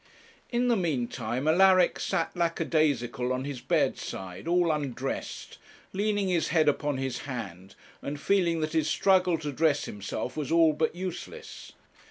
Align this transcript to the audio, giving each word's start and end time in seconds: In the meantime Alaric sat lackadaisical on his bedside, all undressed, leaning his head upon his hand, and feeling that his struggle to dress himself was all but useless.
In 0.49 0.67
the 0.67 0.75
meantime 0.75 1.47
Alaric 1.47 1.99
sat 1.99 2.35
lackadaisical 2.35 3.31
on 3.31 3.43
his 3.45 3.61
bedside, 3.61 4.47
all 4.47 4.71
undressed, 4.71 5.59
leaning 5.93 6.27
his 6.27 6.47
head 6.47 6.67
upon 6.67 6.97
his 6.97 7.19
hand, 7.29 7.75
and 8.01 8.19
feeling 8.19 8.61
that 8.61 8.73
his 8.73 8.87
struggle 8.89 9.37
to 9.37 9.51
dress 9.51 9.85
himself 9.85 10.35
was 10.35 10.51
all 10.51 10.73
but 10.73 10.95
useless. 10.95 11.73